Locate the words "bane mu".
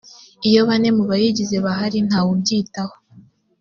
0.67-1.03